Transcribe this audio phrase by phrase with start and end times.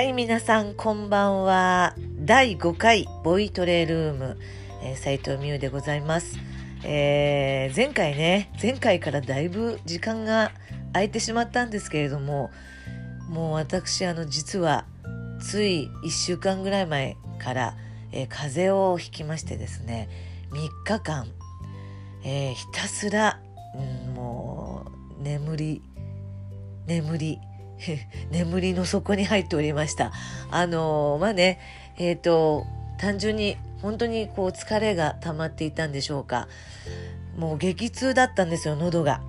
[0.00, 1.94] はい、皆さんこんばんは。
[2.20, 4.38] 第5回ボイトレルーム、
[4.82, 6.38] えー、斉藤美優でございます、
[6.84, 10.52] えー、前回ね、前回からだいぶ時間が
[10.94, 12.50] 空いてしまったんですけれども、
[13.28, 14.86] もう私、あの、実は
[15.38, 17.76] つい1週間ぐらい前から、
[18.10, 20.08] えー、風邪をひきましてですね、
[20.52, 21.26] 3日間、
[22.24, 23.38] えー、ひたすら、
[23.74, 24.86] うん、も
[25.20, 25.82] う眠り、
[26.86, 27.38] 眠り、
[28.30, 30.12] 眠りの底に入っておりました。
[30.50, 31.58] あのまあね、
[31.98, 32.66] えっ、ー、と、
[32.98, 36.48] 単純に本当にこう疲れが溜まっていたんでしょうか。
[37.36, 39.22] もう激痛だったんですよ、喉が。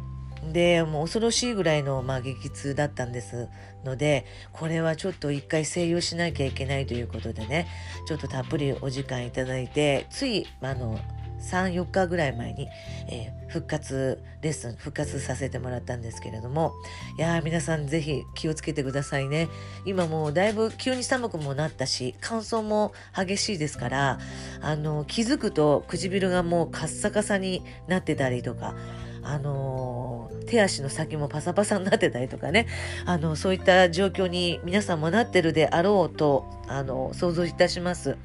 [0.52, 3.48] で、もう恐ろしいぐらいの、まあ、激痛だったんです
[3.86, 7.68] ので、これはちょっと一回静養しなきゃいけないということでね、
[8.08, 11.00] ちょっとたっぷりお時間いただいて、つい、あの、
[11.42, 12.68] 3、4日ぐらい前に、
[13.08, 16.74] えー、復活レッスン、復活させてもらったんですけれども、
[17.18, 19.50] いや皆さんぜひ気をつけてくださいね。
[19.86, 24.20] 今もうだいぶ急に寒くもなったし、乾燥も激しいですから、
[24.62, 28.76] あの、気づくと唇がもうカッサカサになってたりとか、
[29.24, 32.68] あのー、手足の先もパサパサになってたりとかね、
[33.06, 38.18] あの、そういった状況に皆さんもなってるであろうと、あの、想像いたします。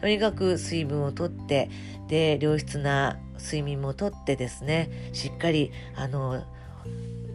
[0.00, 1.70] とにかく水分をとって、
[2.08, 6.44] で、良質な睡眠もとってですね、しっかり、あの、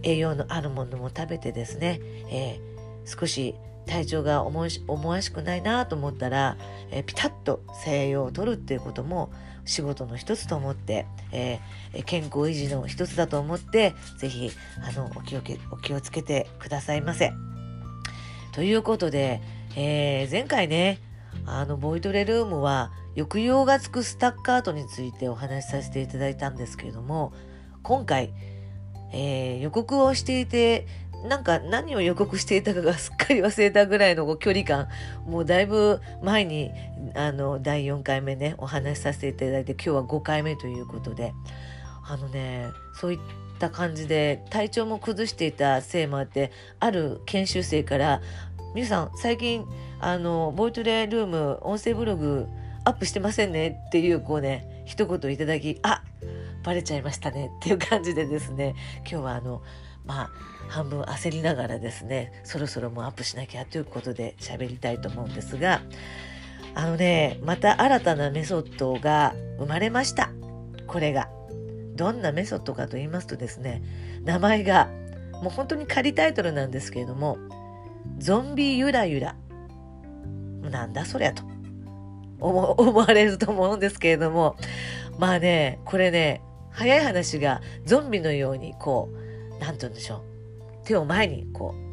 [0.03, 3.55] 栄養のあるものも食べてですね、えー、少し
[3.85, 4.59] 体調が思
[5.09, 6.57] わしくないなと思ったら、
[6.91, 9.31] えー、ピタッと静養をとるっていうことも
[9.65, 17.31] 仕事の一つと思って、えー、健康維持の一つだと思って、ぜひ、あの、お気をお気をつけてくださいませ。
[18.51, 19.41] ということで、
[19.75, 20.99] えー、前回ね、
[21.45, 27.33] あの、ボイトレルームは、抑揚がつくスタッカートについてお話しさせていただいたんですけれども、
[27.83, 28.33] 今回、
[29.11, 30.87] えー、予告をしていて、
[31.27, 34.87] なんか何を予告していたかがすっかり忘れたぐらいの距離感、
[35.25, 36.71] もうだいぶ前に、
[37.15, 41.33] あの、第4回目ね、お話しさせていただいて、今日は5回目ということで、
[42.05, 42.67] あのね、
[42.99, 43.19] そういっ
[43.59, 48.21] た感じで体調も崩していたせいもあって、ある研修生から、
[48.75, 49.65] 皆さん最近
[50.05, 52.47] あのボイトレルーム音声ブログ
[52.83, 56.03] アップしてませんねっていうこうね一言いただきあ
[56.63, 58.75] バレちゃいましたねっていう感じでですね
[59.09, 59.61] 今日はあの
[60.05, 60.29] まあ
[60.67, 65.81] 半分焦りながらですねそろそろもうアップしなきゃということで喋りたいと思うんですが
[66.75, 70.31] あのねまた新たなメソッドが生まれました
[70.87, 71.29] これが
[71.95, 73.81] どんなメソッドかと言いますとですね
[74.25, 74.89] 名前が
[75.41, 77.37] もう本当に仮タイトルなんですけれども
[78.17, 79.35] ゾンビゆらゆら。
[80.73, 81.43] なんだそりゃと。
[82.43, 84.57] 思われると思うんですけれども、
[85.17, 86.41] まあね、これね、
[86.71, 90.21] 早い話がゾンビのようにこう、何て言うんでしょう。
[90.85, 91.83] 手を前にこう、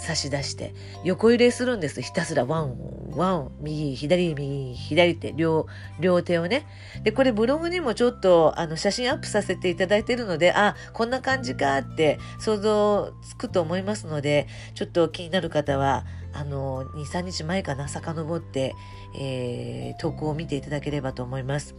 [0.00, 0.72] 差し出して
[1.04, 2.00] 横揺れするんです。
[2.00, 2.76] ひたすらワン
[3.14, 5.66] ワン右左右左って両
[5.98, 6.66] 両手をね。
[7.02, 18.74] でこれブログにもちょっとあの写真アップさせていただいてるのであこんな感じかって想像つくと思いますのでちょっと気になる方はあの23日前かな遡って、
[19.18, 21.74] えー、投稿を見ていただければと思います。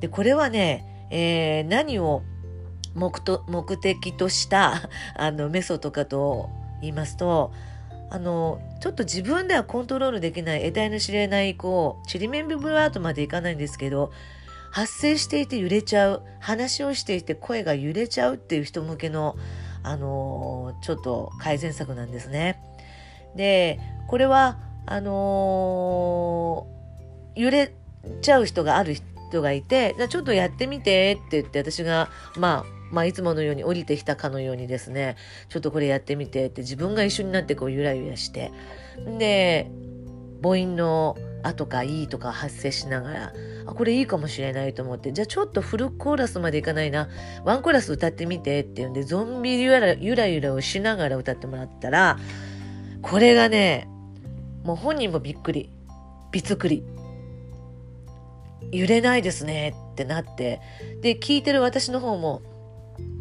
[0.00, 2.22] でこれはね、えー、何を
[2.94, 6.50] 目と目的としたあのメソッドかと
[6.80, 7.52] 言いますと
[8.10, 14.10] あのちょっと自分ではコントロールできない得体の知れないこうちりめんビブラートまでいかないんですけど
[14.72, 19.36] 発生していて揺れちゃう話をしていて声が揺れちゃうっていう人向けの
[19.82, 22.60] あのちょっと改善策なんですね。
[23.36, 26.66] でこれはあの
[27.36, 27.72] 揺れ
[28.22, 35.16] ちゃう人がある人がいてじゃちょっとやってみてって言って私がまあまあ、いつものように降りてきたかのようにですね、
[35.48, 38.52] ちょっとこれやってみてって自分が一緒になってこうゆらゆらして、
[39.18, 39.70] で、
[40.42, 43.32] 母音のあとかいいとか発生しながら、
[43.66, 47.08] あ、これいいかもしれないと思って、じゃあちょっとフルコーラスまでいかないな、
[47.44, 52.18] ワンコーラス歌ってみてって言うんで、ゾンビゆらゆらゆらをしながら歌ってもらったら、
[53.02, 53.88] これがね、
[54.64, 55.70] もう本人もびっくり、
[56.32, 56.84] びつくり。
[58.72, 60.60] 揺れないですねってなって、
[61.00, 62.42] で、聞いてる私の方も、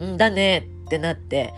[0.04, 1.54] んだねってなって、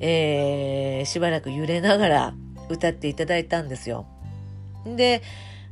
[0.00, 2.34] えー、しばらく揺れながら
[2.68, 4.06] 歌っていただいたんですよ。
[4.84, 5.22] で、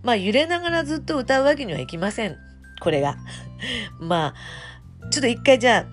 [0.03, 2.37] まあ揺れながらずっと歌うわけにはいきません。
[2.81, 3.17] これが。
[3.99, 5.87] まあ、ちょっと一回じゃ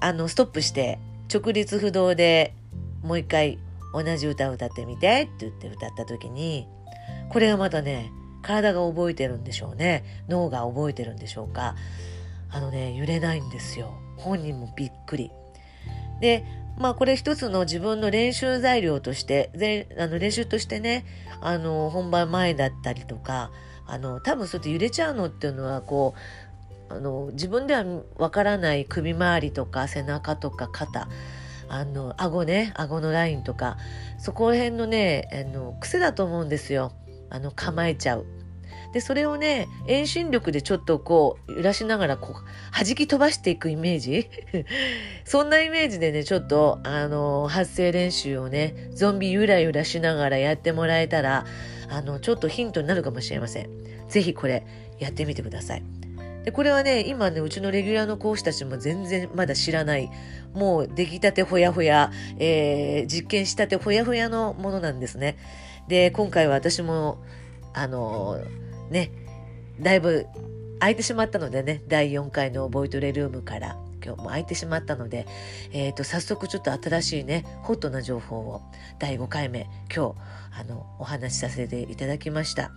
[0.00, 0.98] あ、あの、ストップして、
[1.32, 2.54] 直立不動で
[3.02, 3.58] もう一回
[3.92, 6.66] 同じ歌を歌ってみてって言って歌った時に、
[7.30, 8.10] これがまたね、
[8.42, 10.24] 体が覚えてるんでしょうね。
[10.28, 11.74] 脳が覚えてるんでしょうか。
[12.50, 13.94] あのね、揺れないんですよ。
[14.16, 15.30] 本人もびっくり。
[16.20, 16.44] で、
[16.78, 19.50] まあこれ一つの自分の練習材料として、
[19.98, 21.04] あの練習としてね、
[21.40, 23.50] あの本番前だったりとか、
[23.86, 26.14] あの多分そうやって揺れちゃうのっていうのはこ
[26.90, 27.84] う、あの自分では
[28.16, 31.08] わからない首周りとか背中とか肩、
[31.68, 33.76] あの顎ね、顎のラインとか、
[34.18, 36.92] そこら辺のね、あの癖だと思うんですよ。
[37.30, 38.26] あの構えちゃう。
[38.92, 44.28] で、それをね、遠心力でちょっとこう、揺らしながら、こう、弾き飛ばしていくイメージ？
[45.24, 51.44] そんなイメージでね、ちょっと、あの、発声練習をね、ゾンビゆらゆらしながらやってもらえたら、
[51.90, 53.70] あの、ちょっとヒントになるかもしれません。
[54.08, 54.64] ぜひこれ、
[54.98, 55.82] やってみてください。
[56.44, 60.10] でこれはね、今ね、うちのレギュラーの講師たちも全然まだ知らない、
[60.54, 65.36] もう出来たてほやほや、えー、実験したてほやほやのものなんですね。
[65.88, 67.18] で、今回は私も、
[67.78, 68.40] あの
[68.90, 69.12] ね、
[69.80, 70.26] だいぶ
[70.80, 75.28] 空いてしまったのでね、第4回のボイトレルームから今日も空いてしまったので、
[75.72, 78.62] え、ー、と、早速ちょっと新しいね、ホットな情報を
[78.98, 80.14] 第5回目、今日、
[80.60, 82.72] あの、お話しさせていただきました。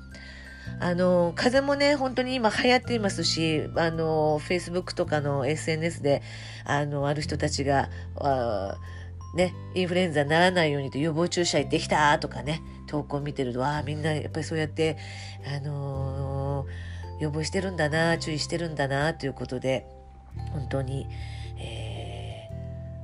[0.79, 6.21] あの、風邪もね、本当に今流行っていますし、あの、Facebook とかの SNS で、
[6.63, 8.77] あの、ある人たちが、あ
[9.33, 14.97] ね、インフルエンザにならないようにと予防注射行ってきたとかね、投稿見てると、ああ、みんなやっぱりそうやって、
[15.45, 19.85] あのー、予防してるんだな、注意してるんだな、ということで、
[20.51, 21.07] 本当に、
[21.57, 22.49] え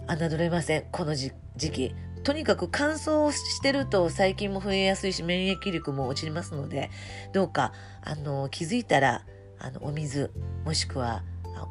[0.05, 1.95] ー、侮れません、この時期。
[2.23, 6.89] とにかく乾燥してると細菌も増えやすいし免疫力も落ちますので
[7.31, 7.71] どうか
[8.01, 9.23] あの気づいたら
[9.59, 10.31] あのお水
[10.65, 11.23] もしくは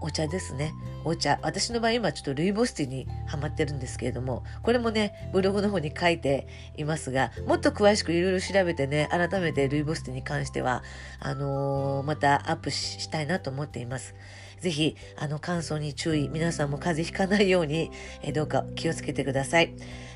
[0.06, 0.72] お茶ですね。
[1.04, 1.40] お茶。
[1.42, 10.84] 私の場合今ちょっとルイボスティーにハマってるんですけれども、これもね、ブログの方に書いていますが、もっと詳しくいろいろ調べてね、改めてルイボスティーに関しては、
[11.18, 14.14] あのー、またアップしたいなと思っています。
[14.60, 16.28] ぜひ、あの、乾燥に注意。
[16.28, 17.90] 皆さんも風邪ひかないように、
[18.22, 19.74] えどうか気をつけてください。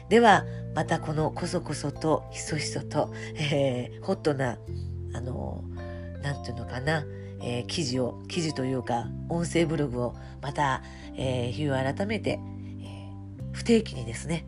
[0.08, 0.44] では、
[0.76, 4.56] またこのこそこそと、ひそひそと、えー、ホットな、
[5.14, 7.04] あのー、ていうのかな、
[7.42, 10.82] えー、記事を、記事というか、音声ブログをまた、
[11.16, 14.46] えー、日を改めて、えー、不定期にですね、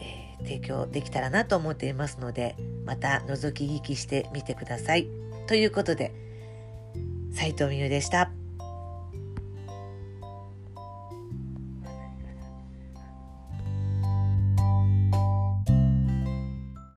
[0.00, 5.08] えー、提供できたらなと思っていますので、また覗き聞きしてみてください。
[5.46, 6.12] ということで、
[7.32, 8.41] 斉藤美優でした。